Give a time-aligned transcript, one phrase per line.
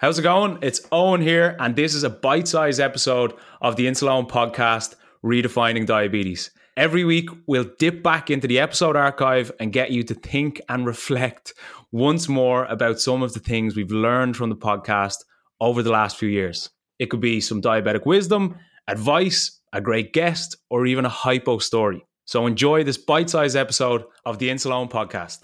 [0.00, 0.56] How's it going?
[0.62, 5.84] It's Eoin here, and this is a bite sized episode of the Insuleoin podcast, Redefining
[5.84, 6.50] Diabetes.
[6.74, 10.86] Every week, we'll dip back into the episode archive and get you to think and
[10.86, 11.52] reflect
[11.92, 15.16] once more about some of the things we've learned from the podcast
[15.60, 16.70] over the last few years.
[16.98, 18.56] It could be some diabetic wisdom,
[18.88, 22.06] advice, a great guest, or even a hypo story.
[22.24, 25.40] So enjoy this bite sized episode of the Insuleoin podcast.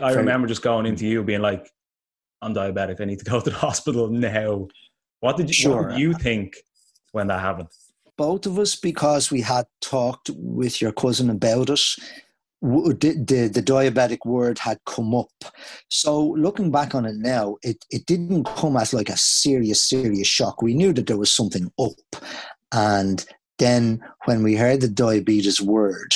[0.00, 1.70] I remember just going into you being like,
[2.42, 3.00] I'm diabetic.
[3.00, 4.68] I need to go to the hospital now.
[5.20, 5.82] What did you, sure.
[5.82, 6.56] what did you think
[7.12, 7.68] when that happened?
[8.16, 11.80] Both of us, because we had talked with your cousin about it,
[12.60, 15.30] the, the, the diabetic word had come up.
[15.88, 20.26] So looking back on it now, it, it didn't come as like a serious, serious
[20.26, 20.62] shock.
[20.62, 22.24] We knew that there was something up.
[22.72, 23.24] And
[23.58, 26.12] then when we heard the diabetes word,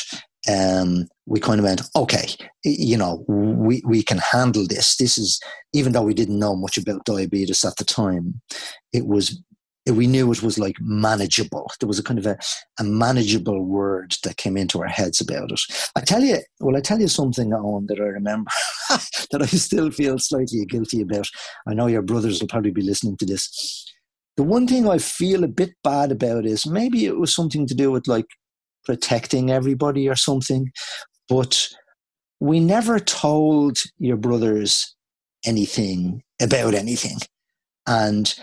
[0.49, 2.29] um, we kind of went, okay,
[2.65, 4.97] you know, we, we can handle this.
[4.97, 5.41] This is,
[5.73, 8.41] even though we didn't know much about diabetes at the time,
[8.93, 9.41] it was,
[9.87, 11.71] we knew it was like manageable.
[11.81, 12.39] There was a kind of a,
[12.79, 15.61] a manageable word that came into our heads about it.
[15.97, 18.51] I tell you, well, I tell you something, Eoin, that I remember
[18.89, 21.29] that I still feel slightly guilty about.
[21.67, 23.89] I know your brothers will probably be listening to this.
[24.37, 27.75] The one thing I feel a bit bad about is maybe it was something to
[27.75, 28.27] do with like
[28.85, 30.71] protecting everybody or something.
[31.29, 31.69] But
[32.41, 34.95] we never told your brothers
[35.47, 37.19] anything about anything.
[37.87, 38.35] And,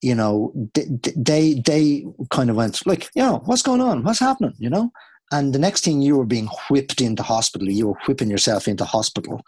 [0.00, 4.02] you know, they, they kind of went like, you know, what's going on?
[4.04, 4.54] What's happening?
[4.58, 4.90] You know?
[5.30, 8.84] And the next thing you were being whipped into hospital, you were whipping yourself into
[8.84, 9.40] hospital.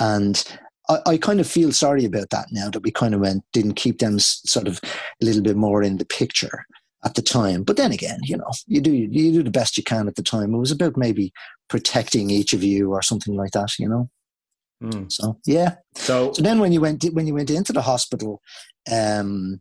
[0.00, 0.42] And
[0.88, 3.74] I, I, kind of feel sorry about that now that we kind of went, didn't
[3.74, 6.64] keep them sort of a little bit more in the picture
[7.06, 7.62] at the time.
[7.62, 10.22] But then again, you know, you do you do the best you can at the
[10.22, 10.52] time.
[10.52, 11.32] It was about maybe
[11.68, 14.10] protecting each of you or something like that, you know.
[14.82, 15.10] Mm.
[15.10, 15.76] So yeah.
[15.94, 18.42] So, so then when you went when you went into the hospital,
[18.92, 19.60] um,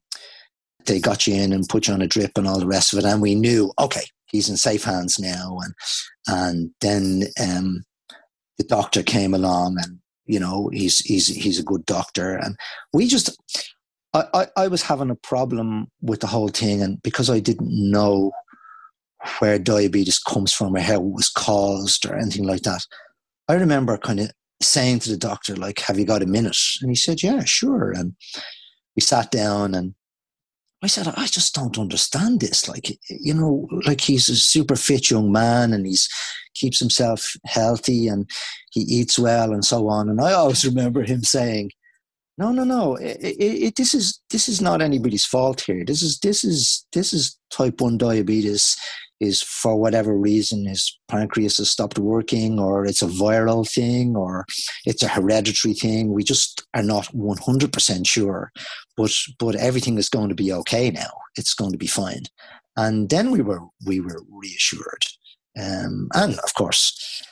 [0.86, 3.00] they got you in and put you on a drip and all the rest of
[3.00, 5.60] it, and we knew okay, he's in safe hands now.
[5.64, 5.74] And
[6.28, 7.86] and then um,
[8.58, 12.58] the doctor came along and you know he's he's he's a good doctor and
[12.92, 13.38] we just
[14.16, 18.32] I, I, was having a problem with the whole thing, and because I didn't know
[19.40, 22.86] where diabetes comes from or how it was caused or anything like that,
[23.50, 24.32] I remember kind of
[24.62, 27.92] saying to the doctor, like, "Have you got a minute?" And he said, "Yeah, sure."
[27.92, 28.16] And
[28.96, 29.96] we sat down, and
[30.82, 32.70] I said, "I just don't understand this.
[32.70, 36.08] Like, you know, like he's a super fit young man, and he's
[36.54, 38.30] keeps himself healthy, and
[38.72, 41.72] he eats well, and so on." And I always remember him saying
[42.38, 42.96] no no no.
[42.96, 45.86] It, it, it, this is this is not anybody's fault here.
[45.86, 48.76] This is this is this is type 1 diabetes
[49.22, 54.46] is for whatever reason his pancreas has stopped working or it's a viral thing or
[54.86, 56.12] it's a hereditary thing.
[56.12, 58.52] We just are not 100% sure
[58.98, 61.12] but but everything is going to be okay now.
[61.38, 62.24] It's going to be fine.
[62.76, 65.04] And then we were we were reassured.
[65.58, 67.24] Um, and of course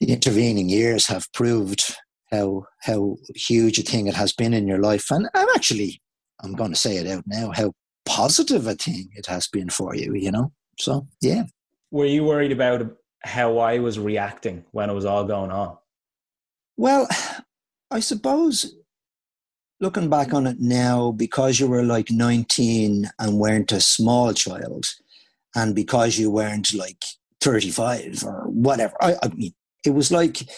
[0.00, 1.94] the intervening years have proved
[2.30, 6.00] how how huge a thing it has been in your life, and I'm actually
[6.42, 7.72] I'm going to say it out now how
[8.06, 10.14] positive a thing it has been for you.
[10.14, 11.44] You know, so yeah.
[11.90, 15.76] Were you worried about how I was reacting when it was all going on?
[16.76, 17.08] Well,
[17.90, 18.74] I suppose
[19.80, 24.86] looking back on it now, because you were like 19 and weren't a small child,
[25.54, 27.02] and because you weren't like
[27.40, 29.52] 35 or whatever, I, I mean,
[29.84, 30.48] it was like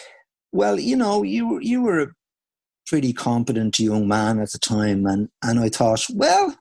[0.53, 2.11] well, you know, you you were a
[2.87, 6.55] pretty competent young man at the time, and and I thought, well,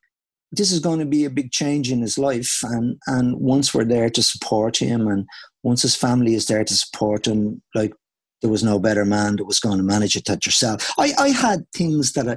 [0.50, 3.84] this is going to be a big change in his life, and and once we're
[3.84, 5.26] there to support him, and
[5.62, 7.92] once his family is there to support him, like
[8.40, 10.90] there was no better man that was going to manage it than yourself.
[10.98, 12.36] I I had things that I,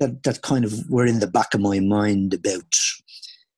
[0.00, 2.72] that that kind of were in the back of my mind about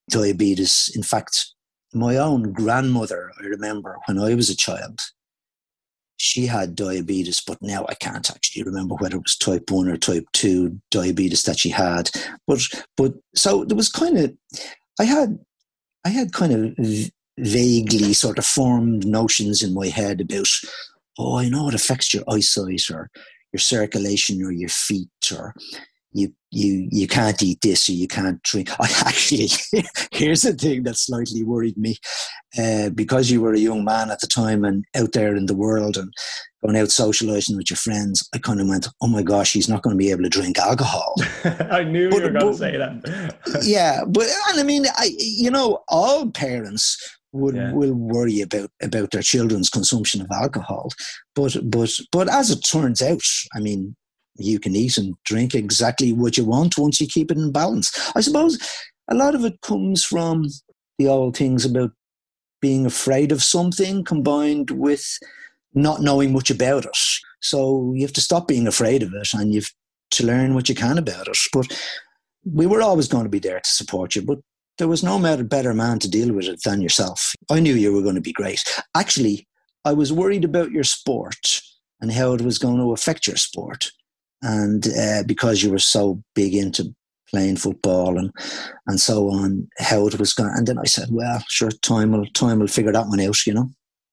[0.09, 0.91] diabetes.
[0.93, 1.53] In fact,
[1.93, 4.99] my own grandmother, I remember when I was a child,
[6.19, 9.97] she had diabetes, but now I can't actually remember whether it was type one or
[9.97, 12.11] type two diabetes that she had.
[12.45, 12.59] But
[12.97, 14.33] but so there was kind of
[14.99, 15.39] I had
[16.05, 20.47] I had kind of vaguely sort of formed notions in my head about
[21.17, 23.09] oh I know it affects your eyesight or
[23.53, 25.55] your circulation or your feet or
[26.11, 28.69] you you you can't eat this or you can't drink.
[28.79, 29.49] I actually
[30.11, 31.97] here's the thing that slightly worried me,
[32.57, 35.55] uh, because you were a young man at the time and out there in the
[35.55, 36.11] world and
[36.63, 38.27] going out socializing with your friends.
[38.33, 40.57] I kind of went, oh my gosh, he's not going to be able to drink
[40.57, 41.15] alcohol.
[41.71, 43.61] I knew but, you were going to say that.
[43.63, 46.97] yeah, but and I mean, I you know, all parents
[47.31, 47.71] would yeah.
[47.73, 50.89] will worry about about their children's consumption of alcohol,
[51.35, 53.21] but but but as it turns out,
[53.53, 53.95] I mean
[54.39, 57.91] you can eat and drink exactly what you want once you keep it in balance.
[58.15, 58.57] I suppose
[59.09, 60.47] a lot of it comes from
[60.97, 61.91] the old things about
[62.61, 65.05] being afraid of something combined with
[65.73, 66.97] not knowing much about it.
[67.41, 69.71] So you have to stop being afraid of it and you've
[70.11, 71.37] to learn what you can about it.
[71.53, 71.71] But
[72.43, 74.39] we were always going to be there to support you, but
[74.77, 77.33] there was no better man to deal with it than yourself.
[77.49, 78.61] I knew you were going to be great.
[78.95, 79.47] Actually,
[79.85, 81.61] I was worried about your sport
[82.01, 83.91] and how it was going to affect your sport.
[84.41, 86.95] And uh, because you were so big into
[87.29, 88.31] playing football and
[88.87, 90.51] and so on, how it was going.
[90.55, 93.53] And then I said, well, sure, time will time will figure that one out, you
[93.53, 93.69] know.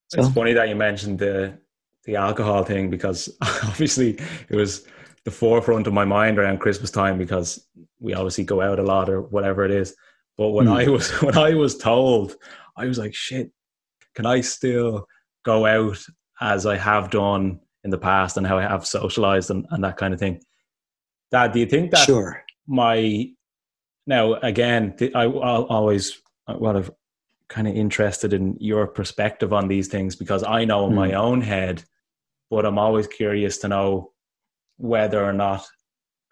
[0.08, 0.20] So.
[0.20, 1.58] It's funny that you mentioned the
[2.04, 4.18] the alcohol thing because obviously
[4.48, 4.86] it was
[5.24, 7.66] the forefront of my mind around Christmas time because
[7.98, 9.94] we obviously go out a lot or whatever it is.
[10.38, 10.86] But when mm.
[10.86, 12.36] I was when I was told,
[12.76, 13.50] I was like, shit,
[14.14, 15.06] can I still
[15.44, 15.98] go out
[16.40, 19.96] as I have done in the past and how I have socialized and, and that
[19.96, 20.42] kind of thing?
[21.30, 22.44] Dad, do you think that sure.
[22.66, 23.30] my
[24.06, 26.90] now again, I I'll always what I've
[27.48, 30.96] kind of interested in your perspective on these things because I know in mm.
[30.96, 31.16] my hmm.
[31.16, 31.84] own head,
[32.50, 34.12] but I'm always curious to know
[34.78, 35.64] whether or not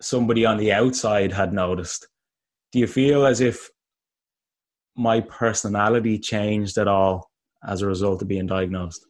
[0.00, 2.08] somebody on the outside had noticed.
[2.72, 3.70] Do you feel as if
[4.96, 7.30] my personality changed at all
[7.66, 9.06] as a result of being diagnosed?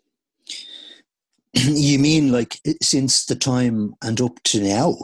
[1.65, 4.97] You mean like since the time and up to now?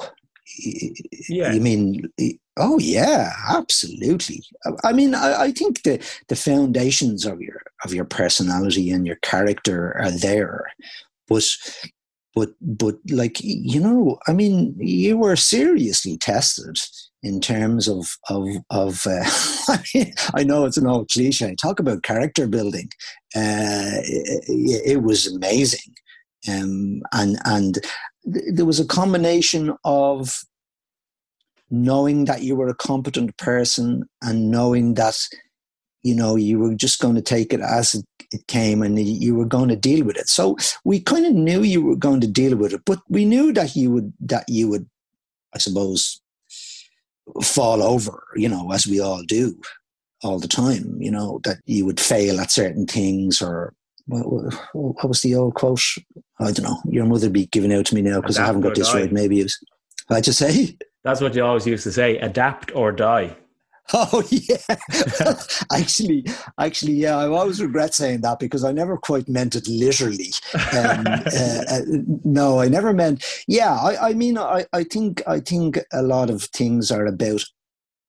[1.28, 1.52] Yeah.
[1.52, 2.12] You mean?
[2.56, 4.42] Oh yeah, absolutely.
[4.84, 9.16] I mean, I, I think the the foundations of your of your personality and your
[9.16, 10.66] character are there,
[11.28, 11.56] but
[12.34, 16.76] but but like you know i mean you were seriously tested
[17.22, 19.24] in terms of of of uh,
[20.34, 22.90] I, know it's an old cliche talk about character building
[23.36, 25.94] uh, it, it, was amazing
[26.48, 27.78] um, and and
[28.32, 30.34] th- there was a combination of
[31.70, 35.16] knowing that you were a competent person and knowing that
[36.02, 39.34] you know you were just going to take it as it, it came and you
[39.34, 40.28] were going to deal with it.
[40.28, 43.52] So we kind of knew you were going to deal with it but we knew
[43.52, 44.88] that you would that you would
[45.54, 46.20] i suppose
[47.42, 49.54] fall over you know as we all do
[50.22, 53.72] all the time you know that you would fail at certain things or
[54.10, 55.82] what, what was the old quote
[56.40, 58.74] i don't know your mother be giving out to me now because i haven't got
[58.74, 59.00] this die.
[59.00, 59.58] right maybe it was
[60.10, 63.36] i just say that's what you always used to say adapt or die
[63.92, 64.76] Oh yeah,
[65.72, 66.24] actually,
[66.60, 67.16] actually, yeah.
[67.16, 70.30] I always regret saying that because I never quite meant it literally.
[70.54, 71.80] Um, uh, uh,
[72.24, 73.24] no, I never meant.
[73.48, 77.42] Yeah, I, I mean, I, I think, I think a lot of things are about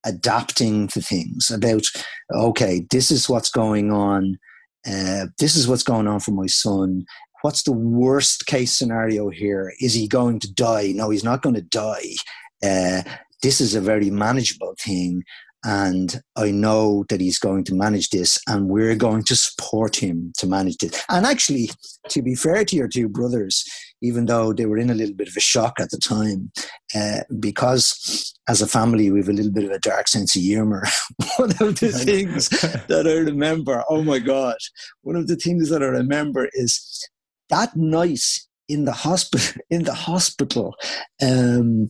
[0.05, 1.49] adapting to things.
[1.49, 1.85] About
[2.31, 4.37] okay, this is what's going on.
[4.85, 7.05] Uh, this is what's going on for my son.
[7.41, 9.73] What's the worst case scenario here?
[9.79, 10.91] Is he going to die?
[10.95, 12.15] No, he's not going to die.
[12.63, 13.01] Uh,
[13.41, 15.23] this is a very manageable thing
[15.63, 20.33] and I know that he's going to manage this, and we're going to support him
[20.37, 21.03] to manage this.
[21.09, 21.69] And actually,
[22.09, 23.63] to be fair to your two brothers,
[24.01, 26.51] even though they were in a little bit of a shock at the time,
[26.95, 30.41] uh, because as a family we have a little bit of a dark sense of
[30.41, 30.83] humor.
[31.37, 34.57] one of the things that I remember, oh my god,
[35.01, 37.07] one of the things that I remember is
[37.49, 38.23] that night
[38.67, 39.61] in the hospital.
[39.69, 40.75] In the hospital,
[41.21, 41.89] um,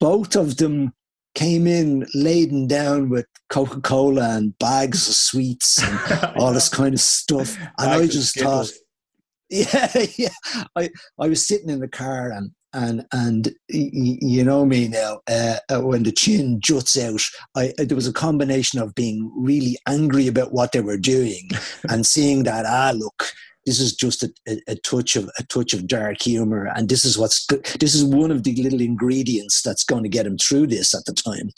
[0.00, 0.92] both of them
[1.38, 6.92] came in laden down with Coca Cola and bags of sweets and all this kind
[6.92, 7.56] of stuff.
[7.78, 8.68] And I just thought,
[9.48, 10.34] yeah, yeah.
[10.74, 15.56] I, I was sitting in the car and and and you know me now uh,
[15.70, 17.22] uh, when the chin juts out
[17.56, 21.48] I, there was a combination of being really angry about what they were doing
[21.88, 23.32] and seeing that ah look
[23.68, 27.04] this is just a, a, a, touch of a touch of dark humor, and this
[27.04, 27.46] is what's
[27.78, 31.04] this is one of the little ingredients that's going to get him through this at
[31.04, 31.50] the time.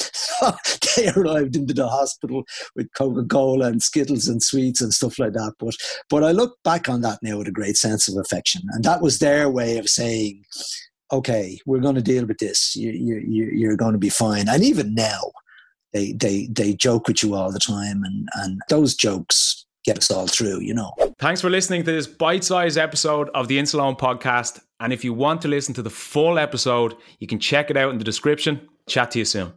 [0.97, 2.43] they arrived into the hospital
[2.75, 5.53] with Coca Cola and Skittles and sweets and stuff like that.
[5.61, 5.77] But
[6.09, 9.03] but I look back on that now with a great sense of affection, and that
[9.03, 10.43] was their way of saying,
[11.13, 12.75] "Okay, we're going to deal with this.
[12.75, 15.31] You, you, you're going to be fine." And even now,
[15.93, 20.11] they they they joke with you all the time, and and those jokes get us
[20.11, 20.93] all through, you know.
[21.19, 24.61] Thanks for listening to this bite sized episode of the Insuleoin podcast.
[24.81, 27.91] And if you want to listen to the full episode, you can check it out
[27.91, 28.69] in the description.
[28.87, 29.53] Chat to you soon.